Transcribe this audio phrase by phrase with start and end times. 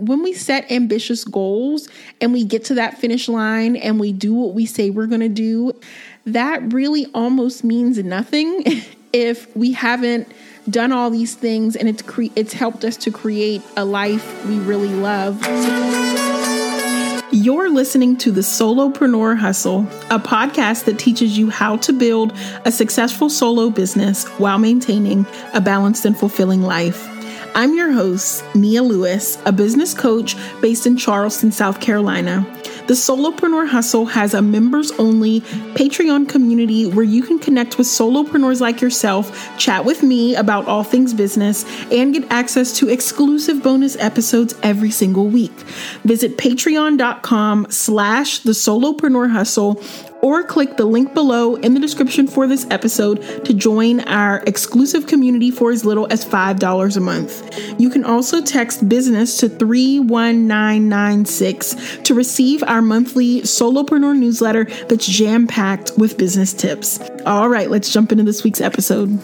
[0.00, 1.88] when we set ambitious goals
[2.20, 5.20] and we get to that finish line and we do what we say we're going
[5.20, 5.72] to do,
[6.26, 8.62] that really almost means nothing
[9.12, 10.30] if we haven't
[10.68, 14.58] done all these things and it's cre- it's helped us to create a life we
[14.58, 15.42] really love.
[17.30, 19.80] You're listening to the Solopreneur Hustle,
[20.10, 22.32] a podcast that teaches you how to build
[22.64, 27.17] a successful solo business while maintaining a balanced and fulfilling life.
[27.54, 32.46] I'm your host, Nia Lewis, a business coach based in Charleston, South Carolina.
[32.88, 35.42] The Solopreneur Hustle has a members only
[35.74, 40.84] Patreon community where you can connect with solopreneurs like yourself, chat with me about all
[40.84, 45.52] things business, and get access to exclusive bonus episodes every single week.
[46.04, 49.82] Visit patreon.com slash the solopreneur hustle
[50.22, 55.06] or click the link below in the description for this episode to join our exclusive
[55.06, 57.80] community for as little as $5 a month.
[57.80, 65.46] You can also text business to 31996 to receive our monthly solopreneur newsletter that's jam
[65.46, 66.98] packed with business tips.
[67.24, 69.18] All right, let's jump into this week's episode.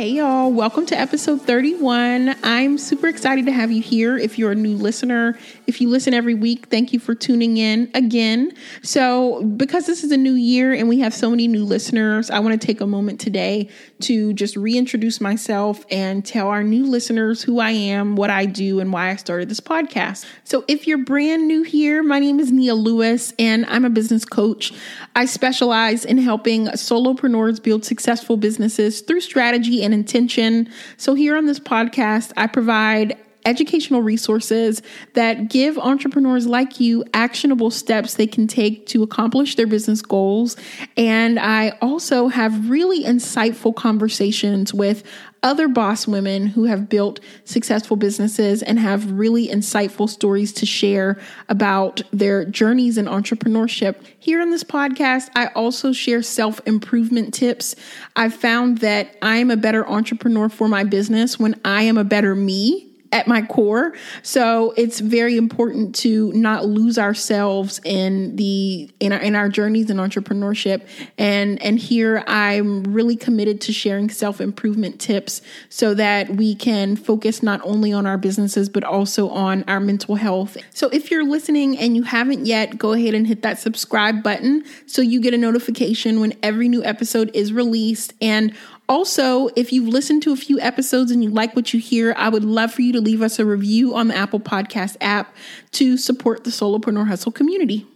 [0.00, 2.34] Hey, y'all, welcome to episode 31.
[2.42, 4.16] I'm super excited to have you here.
[4.16, 7.90] If you're a new listener, if you listen every week, thank you for tuning in
[7.92, 8.52] again.
[8.82, 12.38] So, because this is a new year and we have so many new listeners, I
[12.38, 13.68] want to take a moment today
[14.00, 18.80] to just reintroduce myself and tell our new listeners who I am, what I do,
[18.80, 20.24] and why I started this podcast.
[20.44, 24.24] So, if you're brand new here, my name is Nia Lewis and I'm a business
[24.24, 24.72] coach.
[25.14, 30.68] I specialize in helping solopreneurs build successful businesses through strategy and and intention.
[30.96, 34.82] So, here on this podcast, I provide educational resources
[35.14, 40.56] that give entrepreneurs like you actionable steps they can take to accomplish their business goals.
[40.96, 45.02] And I also have really insightful conversations with
[45.42, 51.18] other boss women who have built successful businesses and have really insightful stories to share
[51.48, 53.96] about their journeys in entrepreneurship.
[54.18, 57.74] Here on this podcast, I also share self improvement tips.
[58.16, 62.34] I've found that I'm a better entrepreneur for my business when I am a better
[62.34, 63.92] me at my core.
[64.22, 69.90] So it's very important to not lose ourselves in the in our in our journeys
[69.90, 70.86] in entrepreneurship.
[71.18, 77.42] And and here I'm really committed to sharing self-improvement tips so that we can focus
[77.42, 80.56] not only on our businesses but also on our mental health.
[80.72, 84.64] So if you're listening and you haven't yet, go ahead and hit that subscribe button
[84.86, 88.54] so you get a notification when every new episode is released and
[88.90, 92.28] also, if you've listened to a few episodes and you like what you hear, I
[92.28, 95.32] would love for you to leave us a review on the Apple Podcast app
[95.70, 97.86] to support the Solopreneur Hustle community.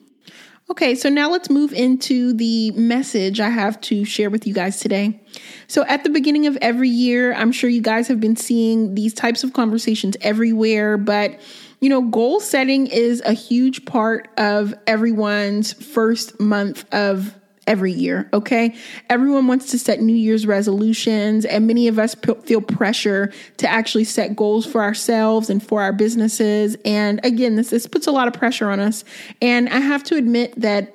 [0.71, 4.79] Okay, so now let's move into the message I have to share with you guys
[4.79, 5.21] today.
[5.67, 9.13] So, at the beginning of every year, I'm sure you guys have been seeing these
[9.13, 11.41] types of conversations everywhere, but
[11.81, 17.35] you know, goal setting is a huge part of everyone's first month of
[17.67, 18.75] every year, okay?
[19.09, 23.69] Everyone wants to set New Year's resolutions, and many of us p- feel pressure to
[23.69, 26.77] actually set goals for ourselves and for our businesses.
[26.85, 29.05] And again, this, this puts a lot of pressure on us.
[29.41, 30.95] And I have to admit that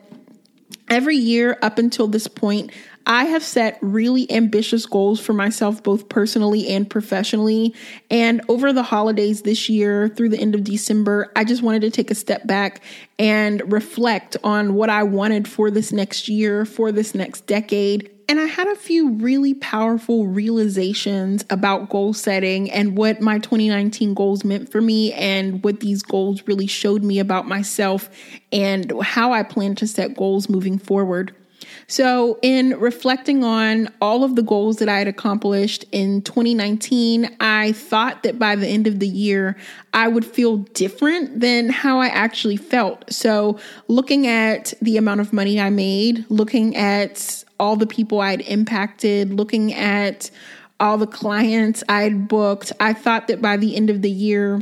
[0.89, 2.71] every year up until this point,
[3.05, 7.73] I have set really ambitious goals for myself, both personally and professionally.
[8.11, 11.89] And over the holidays this year, through the end of December, I just wanted to
[11.89, 12.81] take a step back
[13.17, 18.11] and reflect on what I wanted for this next year, for this next decade.
[18.29, 24.13] And I had a few really powerful realizations about goal setting and what my 2019
[24.13, 28.07] goals meant for me, and what these goals really showed me about myself
[28.51, 31.35] and how I plan to set goals moving forward.
[31.89, 37.71] So, in reflecting on all of the goals that I had accomplished in 2019, I
[37.71, 39.57] thought that by the end of the year,
[39.91, 43.11] I would feel different than how I actually felt.
[43.11, 43.57] So,
[43.87, 49.33] looking at the amount of money I made, looking at all the people I'd impacted,
[49.33, 50.29] looking at
[50.79, 54.61] all the clients I'd booked, I thought that by the end of the year,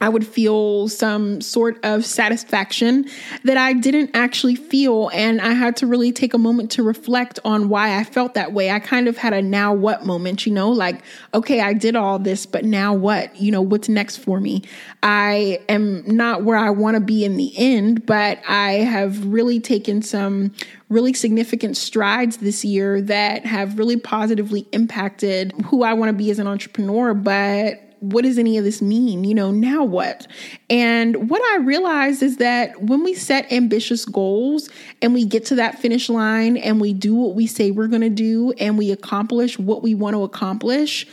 [0.00, 3.06] I would feel some sort of satisfaction
[3.44, 5.08] that I didn't actually feel.
[5.14, 8.52] And I had to really take a moment to reflect on why I felt that
[8.52, 8.70] way.
[8.70, 11.02] I kind of had a now what moment, you know, like,
[11.32, 13.36] okay, I did all this, but now what?
[13.36, 14.62] You know, what's next for me?
[15.04, 19.60] I am not where I want to be in the end, but I have really
[19.60, 20.52] taken some
[20.88, 26.30] really significant strides this year that have really positively impacted who I want to be
[26.30, 27.14] as an entrepreneur.
[27.14, 29.24] But what does any of this mean?
[29.24, 30.26] You know, now what?
[30.68, 34.68] And what I realized is that when we set ambitious goals
[35.00, 38.02] and we get to that finish line and we do what we say we're going
[38.02, 41.06] to do and we accomplish what we want to accomplish,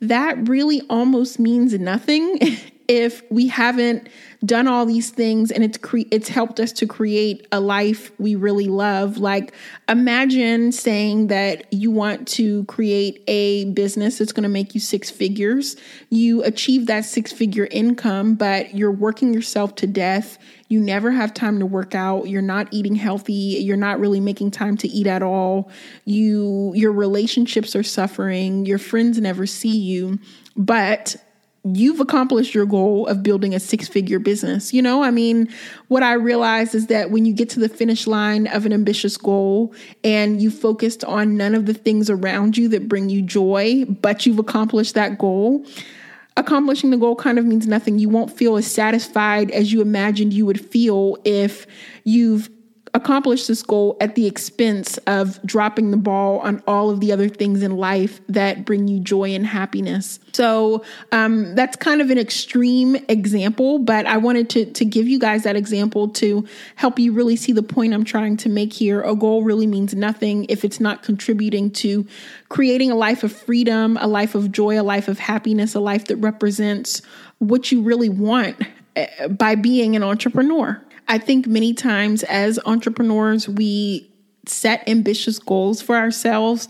[0.00, 2.38] that really almost means nothing
[2.88, 4.08] if we haven't
[4.44, 8.34] done all these things and it's cre- it's helped us to create a life we
[8.34, 9.18] really love.
[9.18, 9.54] Like
[9.88, 15.10] imagine saying that you want to create a business that's going to make you six
[15.10, 15.76] figures.
[16.10, 20.38] You achieve that six figure income but you're working yourself to death.
[20.68, 22.28] You never have time to work out.
[22.28, 23.32] You're not eating healthy.
[23.32, 25.70] You're not really making time to eat at all.
[26.04, 28.66] You your relationships are suffering.
[28.66, 30.18] Your friends never see you.
[30.56, 31.16] But
[31.74, 34.72] you've accomplished your goal of building a six figure business.
[34.72, 35.48] You know, I mean,
[35.88, 39.16] what I realize is that when you get to the finish line of an ambitious
[39.16, 39.74] goal
[40.04, 44.26] and you focused on none of the things around you that bring you joy, but
[44.26, 45.66] you've accomplished that goal,
[46.36, 47.98] accomplishing the goal kind of means nothing.
[47.98, 51.66] You won't feel as satisfied as you imagined you would feel if
[52.04, 52.50] you've
[52.96, 57.28] accomplish this goal at the expense of dropping the ball on all of the other
[57.28, 60.18] things in life that bring you joy and happiness.
[60.32, 60.82] So
[61.12, 65.42] um, that's kind of an extreme example, but I wanted to, to give you guys
[65.42, 66.46] that example to
[66.76, 69.02] help you really see the point I'm trying to make here.
[69.02, 72.06] A goal really means nothing if it's not contributing to
[72.48, 76.06] creating a life of freedom, a life of joy, a life of happiness, a life
[76.06, 77.02] that represents
[77.40, 78.56] what you really want
[78.96, 80.82] eh, by being an entrepreneur.
[81.08, 84.10] I think many times as entrepreneurs, we
[84.46, 86.68] set ambitious goals for ourselves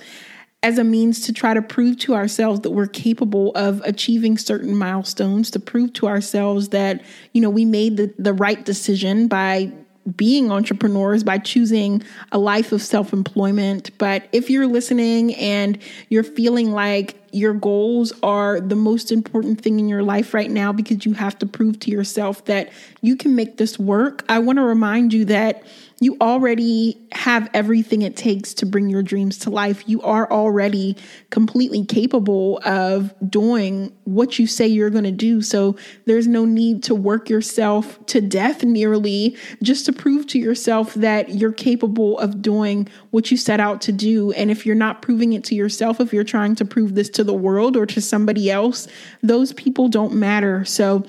[0.62, 4.74] as a means to try to prove to ourselves that we're capable of achieving certain
[4.74, 9.70] milestones, to prove to ourselves that, you know, we made the, the right decision by
[10.14, 13.90] being entrepreneurs by choosing a life of self employment.
[13.98, 15.78] But if you're listening and
[16.08, 20.72] you're feeling like your goals are the most important thing in your life right now
[20.72, 22.70] because you have to prove to yourself that
[23.02, 25.62] you can make this work, I want to remind you that
[25.98, 29.82] you already have everything it takes to bring your dreams to life.
[29.86, 30.94] You are already
[31.30, 35.40] completely capable of doing what you say you're going to do.
[35.40, 40.92] So there's no need to work yourself to death nearly just to prove to yourself
[40.94, 44.32] that you're capable of doing what you set out to do.
[44.32, 47.24] And if you're not proving it to yourself, if you're trying to prove this to
[47.24, 48.86] the world or to somebody else,
[49.22, 50.62] those people don't matter.
[50.66, 51.06] So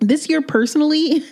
[0.00, 1.24] this year personally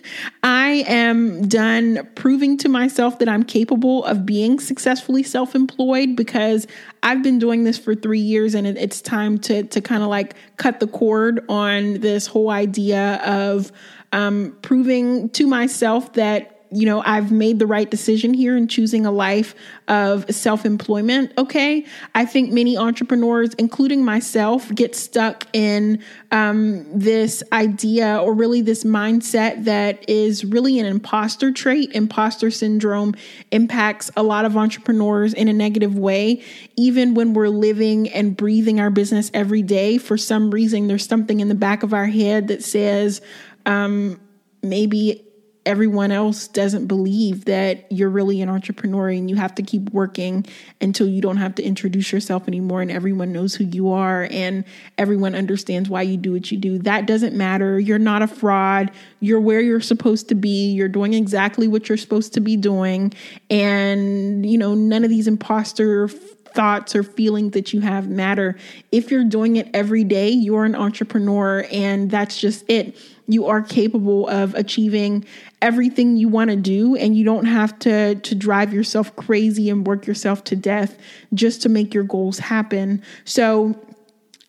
[0.43, 6.67] i am done proving to myself that i'm capable of being successfully self-employed because
[7.03, 10.35] i've been doing this for three years and it's time to to kind of like
[10.57, 13.71] cut the cord on this whole idea of
[14.13, 19.07] um, proving to myself that you know, I've made the right decision here in choosing
[19.07, 19.55] a life
[19.87, 21.33] of self employment.
[21.39, 21.87] Okay.
[22.15, 28.83] I think many entrepreneurs, including myself, get stuck in um, this idea or really this
[28.83, 31.93] mindset that is really an imposter trait.
[31.93, 33.15] Imposter syndrome
[33.53, 36.43] impacts a lot of entrepreneurs in a negative way.
[36.77, 41.39] Even when we're living and breathing our business every day, for some reason, there's something
[41.39, 43.21] in the back of our head that says,
[43.65, 44.21] um,
[44.63, 45.24] maybe
[45.67, 50.45] everyone else doesn't believe that you're really an entrepreneur and you have to keep working
[50.81, 54.65] until you don't have to introduce yourself anymore and everyone knows who you are and
[54.99, 56.79] everyone understands why you do what you do.
[56.79, 57.81] That doesn't matter.
[57.81, 58.91] You're not a fraud.
[59.21, 60.73] You're where you're supposed to be.
[60.73, 63.13] You're doing exactly what you're supposed to be doing.
[63.49, 66.09] And, you know, none of these imposter
[66.55, 68.57] thoughts or feelings that you have matter.
[68.93, 72.97] If you're doing it every day, you're an entrepreneur and that's just it
[73.27, 75.25] you are capable of achieving
[75.63, 79.87] everything you want to do and you don't have to to drive yourself crazy and
[79.87, 80.99] work yourself to death
[81.33, 83.03] just to make your goals happen.
[83.25, 83.75] So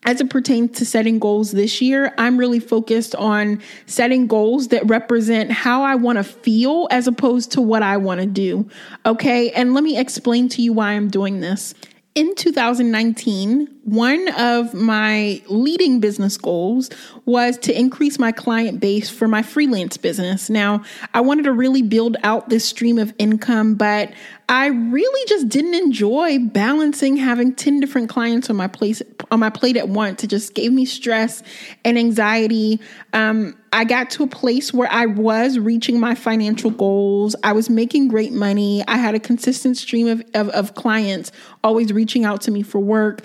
[0.03, 4.85] as it pertains to setting goals this year, I'm really focused on setting goals that
[4.88, 8.69] represent how I want to feel as opposed to what I want to do.
[9.05, 9.51] Okay.
[9.51, 11.74] And let me explain to you why I'm doing this
[12.15, 16.89] in 2019, one of my leading business goals
[17.25, 20.49] was to increase my client base for my freelance business.
[20.49, 24.11] Now, I wanted to really build out this stream of income, but
[24.47, 29.01] I really just didn't enjoy balancing having 10 different clients on my place
[29.31, 30.23] on my plate at once.
[30.23, 31.41] It just gave me stress
[31.83, 32.79] and anxiety.
[33.13, 37.35] Um, I got to a place where I was reaching my financial goals.
[37.43, 38.83] I was making great money.
[38.87, 41.31] I had a consistent stream of, of, of clients
[41.63, 43.21] always reaching out to me for work.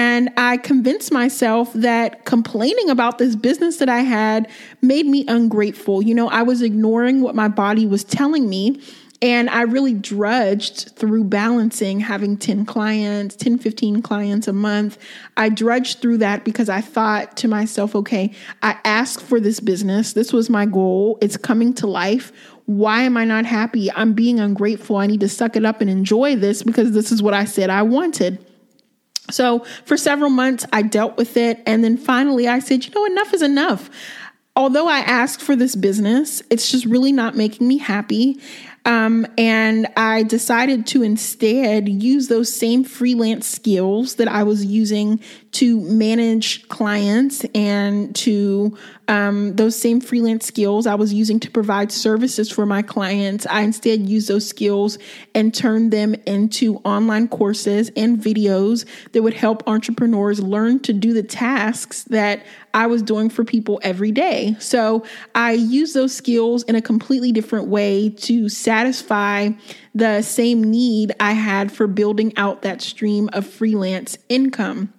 [0.00, 4.48] And I convinced myself that complaining about this business that I had
[4.80, 6.00] made me ungrateful.
[6.00, 8.80] You know, I was ignoring what my body was telling me
[9.20, 14.96] and I really drudged through balancing having 10 clients, 10, 15 clients a month.
[15.36, 20.14] I drudged through that because I thought to myself, okay, I asked for this business.
[20.14, 21.18] This was my goal.
[21.20, 22.32] It's coming to life.
[22.64, 23.92] Why am I not happy?
[23.92, 24.96] I'm being ungrateful.
[24.96, 27.68] I need to suck it up and enjoy this because this is what I said
[27.68, 28.46] I wanted.
[29.30, 31.62] So for several months, I dealt with it.
[31.66, 33.90] And then finally, I said, you know, enough is enough.
[34.56, 38.40] Although I asked for this business, it's just really not making me happy.
[38.84, 45.20] Um, and I decided to instead use those same freelance skills that I was using
[45.52, 48.76] to manage clients and to
[49.08, 53.46] um, those same freelance skills I was using to provide services for my clients.
[53.46, 54.98] I instead use those skills
[55.34, 61.12] and turn them into online courses and videos that would help entrepreneurs learn to do
[61.12, 64.54] the tasks that I was doing for people every day.
[64.60, 65.04] So
[65.34, 69.50] I use those skills in a completely different way to satisfy
[69.92, 74.92] the same need I had for building out that stream of freelance income.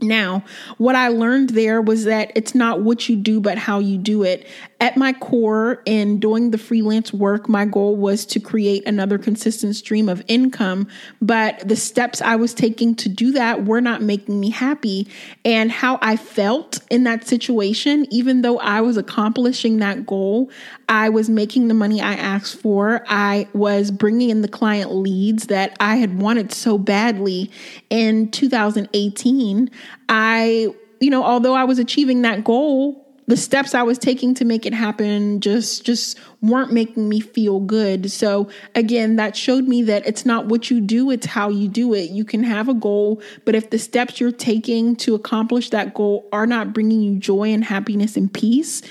[0.00, 0.44] Now,
[0.76, 4.24] what I learned there was that it's not what you do, but how you do
[4.24, 4.46] it.
[4.78, 9.74] At my core, in doing the freelance work, my goal was to create another consistent
[9.74, 10.86] stream of income.
[11.22, 15.08] But the steps I was taking to do that were not making me happy.
[15.46, 20.50] And how I felt in that situation, even though I was accomplishing that goal,
[20.90, 23.02] I was making the money I asked for.
[23.08, 27.50] I was bringing in the client leads that I had wanted so badly
[27.88, 29.70] in 2018.
[30.10, 34.44] I, you know, although I was achieving that goal, the steps I was taking to
[34.44, 38.10] make it happen just just weren't making me feel good.
[38.10, 41.92] So again, that showed me that it's not what you do, it's how you do
[41.94, 42.10] it.
[42.10, 46.28] You can have a goal, but if the steps you're taking to accomplish that goal
[46.32, 48.82] are not bringing you joy and happiness and peace,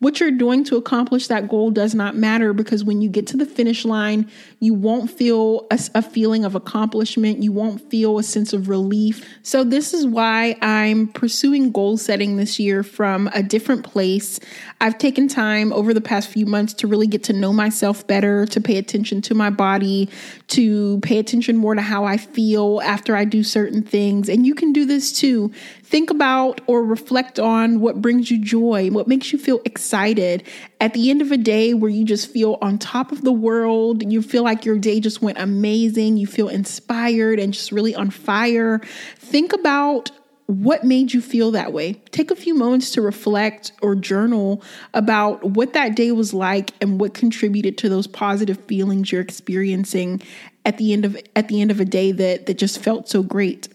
[0.00, 3.36] what you're doing to accomplish that goal does not matter because when you get to
[3.36, 7.42] the finish line, you won't feel a, a, feeling of accomplishment.
[7.42, 9.26] You won't feel a sense of relief.
[9.42, 14.40] So, this is why I'm pursuing goal setting this year from a different place.
[14.80, 18.46] I've taken time over the past few months to really get to know myself better,
[18.46, 20.10] to pay attention to my body,
[20.48, 24.28] to pay attention more to how I feel after I do certain things.
[24.28, 25.52] And you can do this too.
[25.82, 29.83] Think about or reflect on what brings you joy, what makes you feel excited.
[29.84, 30.44] Excited
[30.80, 34.10] at the end of a day where you just feel on top of the world,
[34.10, 38.08] you feel like your day just went amazing, you feel inspired and just really on
[38.08, 38.80] fire.
[39.18, 40.10] Think about
[40.46, 42.00] what made you feel that way?
[42.12, 44.62] Take a few moments to reflect or journal
[44.94, 50.22] about what that day was like and what contributed to those positive feelings you're experiencing
[50.64, 53.22] at the end of at the end of a day that that just felt so
[53.22, 53.68] great.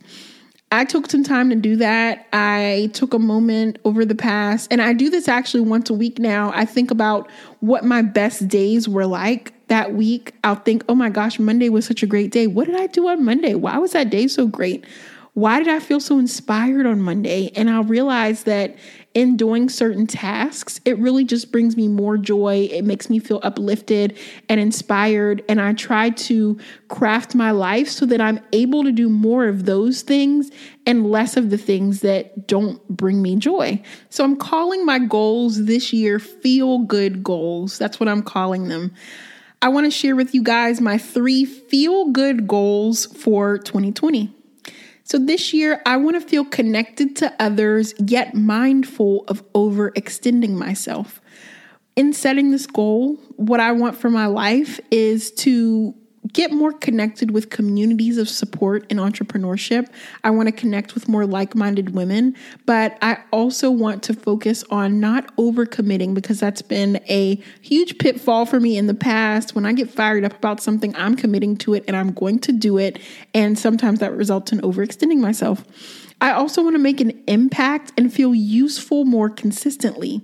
[0.71, 2.27] I took some time to do that.
[2.31, 6.19] I took a moment over the past, and I do this actually once a week
[6.19, 6.51] now.
[6.53, 10.33] I think about what my best days were like that week.
[10.43, 12.45] I'll think, oh my gosh, Monday was such a great day.
[12.45, 13.55] What did I do on Monday?
[13.55, 14.85] Why was that day so great?
[15.33, 17.51] Why did I feel so inspired on Monday?
[17.55, 18.75] And I'll realize that
[19.13, 22.69] in doing certain tasks, it really just brings me more joy.
[22.71, 25.43] It makes me feel uplifted and inspired.
[25.49, 29.65] And I try to craft my life so that I'm able to do more of
[29.65, 30.51] those things
[30.85, 33.81] and less of the things that don't bring me joy.
[34.09, 37.77] So I'm calling my goals this year feel good goals.
[37.79, 38.93] That's what I'm calling them.
[39.61, 44.33] I want to share with you guys my three feel good goals for 2020.
[45.09, 51.19] So this year, I want to feel connected to others, yet mindful of overextending myself.
[51.95, 55.95] In setting this goal, what I want for my life is to
[56.31, 59.87] get more connected with communities of support in entrepreneurship.
[60.23, 62.35] I want to connect with more like minded women,
[62.65, 68.45] but I also want to focus on not overcommitting because that's been a huge pitfall
[68.45, 69.55] for me in the past.
[69.55, 72.51] When I get fired up about something, I'm committing to it and I'm going to
[72.51, 72.99] do it.
[73.33, 75.63] And sometimes that results in overextending myself.
[76.21, 80.21] I also want to make an impact and feel useful more consistently.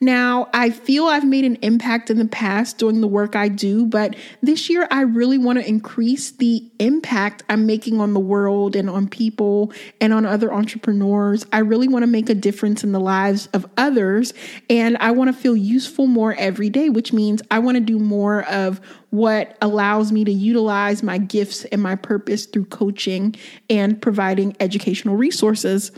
[0.00, 3.84] Now, I feel I've made an impact in the past doing the work I do,
[3.84, 8.76] but this year I really want to increase the impact I'm making on the world
[8.76, 11.46] and on people and on other entrepreneurs.
[11.52, 14.32] I really want to make a difference in the lives of others,
[14.68, 17.98] and I want to feel useful more every day, which means I want to do
[17.98, 23.34] more of what allows me to utilize my gifts and my purpose through coaching
[23.68, 25.90] and providing educational resources.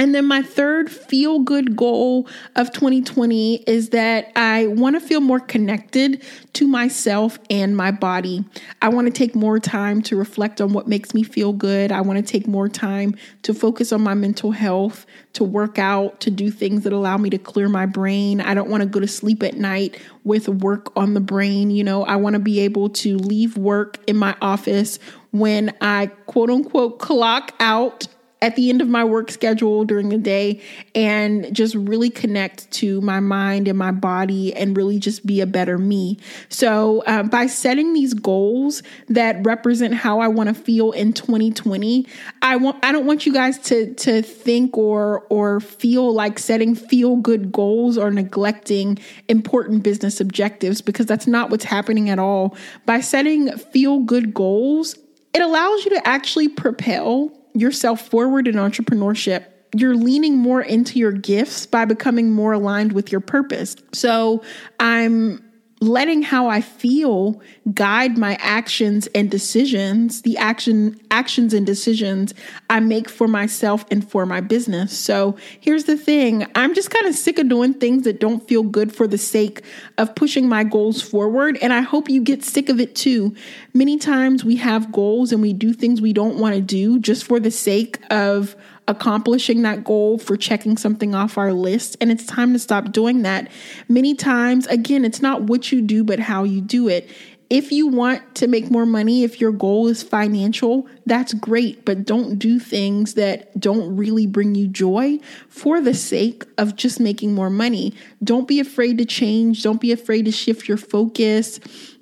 [0.00, 2.26] And then my third feel good goal
[2.56, 8.42] of 2020 is that I want to feel more connected to myself and my body.
[8.80, 11.92] I want to take more time to reflect on what makes me feel good.
[11.92, 15.04] I want to take more time to focus on my mental health,
[15.34, 18.40] to work out, to do things that allow me to clear my brain.
[18.40, 21.70] I don't want to go to sleep at night with work on the brain.
[21.70, 24.98] You know, I want to be able to leave work in my office
[25.30, 28.06] when I quote unquote clock out
[28.42, 30.60] at the end of my work schedule during the day
[30.94, 35.46] and just really connect to my mind and my body and really just be a
[35.46, 36.18] better me.
[36.48, 42.06] So, uh, by setting these goals that represent how I want to feel in 2020,
[42.40, 46.74] I want I don't want you guys to to think or or feel like setting
[46.74, 52.56] feel good goals or neglecting important business objectives because that's not what's happening at all.
[52.86, 54.96] By setting feel good goals,
[55.34, 61.12] it allows you to actually propel yourself forward in entrepreneurship, you're leaning more into your
[61.12, 63.76] gifts by becoming more aligned with your purpose.
[63.92, 64.42] So
[64.78, 65.49] I'm
[65.80, 67.40] letting how I feel
[67.72, 72.34] guide my actions and decisions, the action actions and decisions
[72.68, 74.96] I make for myself and for my business.
[74.96, 78.62] So here's the thing, I'm just kind of sick of doing things that don't feel
[78.62, 79.62] good for the sake
[79.96, 83.34] of pushing my goals forward and I hope you get sick of it too.
[83.72, 87.24] Many times we have goals and we do things we don't want to do just
[87.24, 88.54] for the sake of
[88.88, 91.96] accomplishing that goal, for checking something off our list.
[92.00, 93.50] And it's time to stop doing that.
[93.88, 97.08] Many times, again, it's not what you do, but how you do it.
[97.50, 102.04] If you want to make more money, if your goal is financial, that's great, but
[102.04, 107.34] don't do things that don't really bring you joy for the sake of just making
[107.34, 107.92] more money.
[108.22, 109.64] Don't be afraid to change.
[109.64, 111.58] Don't be afraid to shift your focus.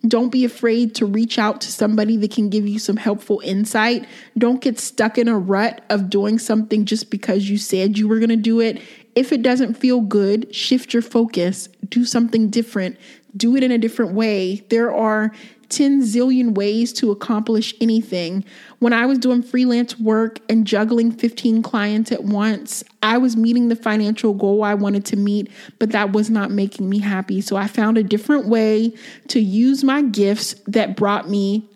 [0.07, 4.07] Don't be afraid to reach out to somebody that can give you some helpful insight.
[4.37, 8.19] Don't get stuck in a rut of doing something just because you said you were
[8.19, 8.83] going to do it.
[9.14, 12.99] If it doesn't feel good, shift your focus, do something different
[13.38, 14.64] do it in a different way.
[14.68, 15.33] There are
[15.68, 18.45] 10 zillion ways to accomplish anything.
[18.78, 23.68] When I was doing freelance work and juggling 15 clients at once, I was meeting
[23.68, 27.40] the financial goal I wanted to meet, but that was not making me happy.
[27.40, 28.95] So I found a different way
[29.28, 31.68] to use my gifts that brought me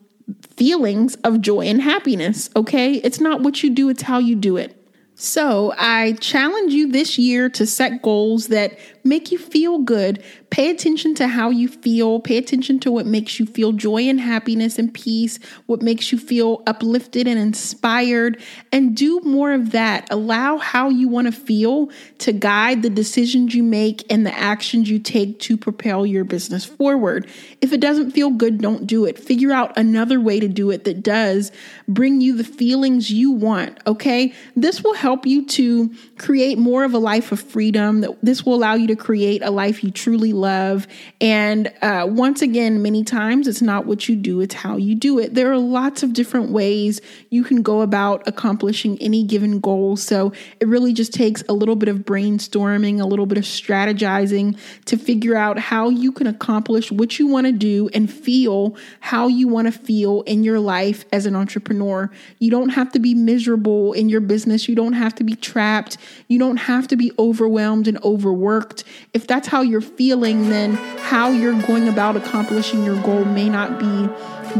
[0.56, 2.48] feelings of joy and happiness.
[2.56, 2.94] Okay?
[2.94, 4.78] It's not what you do, it's how you do it.
[5.14, 10.22] So, I challenge you this year to set goals that make you feel good.
[10.50, 12.20] Pay attention to how you feel.
[12.20, 16.18] Pay attention to what makes you feel joy and happiness and peace, what makes you
[16.18, 18.40] feel uplifted and inspired,
[18.70, 20.06] and do more of that.
[20.10, 24.90] Allow how you want to feel to guide the decisions you make and the actions
[24.90, 27.26] you take to propel your business forward.
[27.60, 29.18] If it doesn't feel good, don't do it.
[29.18, 31.50] Figure out another way to do it that does
[31.88, 34.34] bring you the feelings you want, okay?
[34.54, 38.04] This will help you to create more of a life of freedom.
[38.22, 40.86] This will allow you to to create a life you truly love.
[41.20, 45.18] And uh, once again, many times it's not what you do, it's how you do
[45.18, 45.34] it.
[45.34, 47.00] There are lots of different ways
[47.30, 49.96] you can go about accomplishing any given goal.
[49.96, 54.58] So it really just takes a little bit of brainstorming, a little bit of strategizing
[54.86, 59.28] to figure out how you can accomplish what you want to do and feel how
[59.28, 62.10] you want to feel in your life as an entrepreneur.
[62.38, 65.96] You don't have to be miserable in your business, you don't have to be trapped,
[66.28, 68.81] you don't have to be overwhelmed and overworked
[69.12, 73.78] if that's how you're feeling, then how you're going about accomplishing your goal may not
[73.78, 74.08] be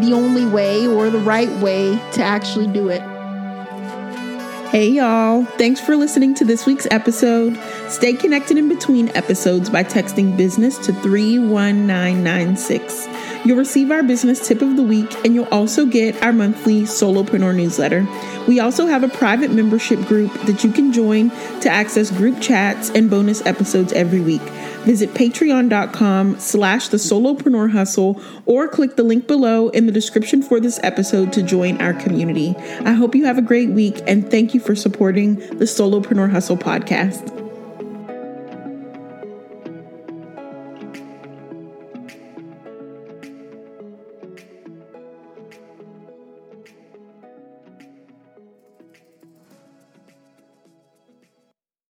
[0.00, 3.02] the only way or the right way to actually do it.
[4.72, 5.44] Hey, y'all.
[5.44, 7.58] Thanks for listening to this week's episode.
[7.88, 13.06] Stay connected in between episodes by texting business to 31996.
[13.44, 17.55] You'll receive our business tip of the week, and you'll also get our monthly Solopreneur
[17.55, 18.07] newsletter.
[18.46, 22.90] We also have a private membership group that you can join to access group chats
[22.90, 24.42] and bonus episodes every week.
[24.83, 30.59] Visit patreon.com slash the solopreneur hustle or click the link below in the description for
[30.59, 32.57] this episode to join our community.
[32.85, 36.57] I hope you have a great week and thank you for supporting the Solopreneur Hustle
[36.57, 37.51] podcast.